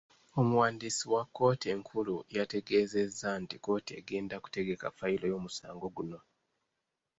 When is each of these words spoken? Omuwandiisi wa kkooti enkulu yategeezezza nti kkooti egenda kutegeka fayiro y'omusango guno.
Omuwandiisi 0.39 1.03
wa 1.13 1.23
kkooti 1.25 1.65
enkulu 1.73 2.15
yategeezezza 2.35 3.29
nti 3.41 3.55
kkooti 3.57 3.91
egenda 3.99 4.35
kutegeka 4.43 4.87
fayiro 4.97 5.25
y'omusango 5.31 5.87
guno. 5.95 6.19